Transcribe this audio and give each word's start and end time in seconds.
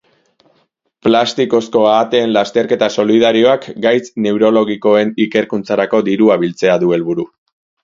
Plastikozko 1.07 1.83
ahateen 1.89 2.33
lasterketa 2.37 2.89
solidarioak 2.95 3.69
gaitz 3.85 4.09
neurologikoen 4.27 5.15
ikerkuntzarako 5.29 6.03
dirua 6.11 6.41
biltzea 6.47 6.83
du 6.87 6.93
helburu. 6.99 7.31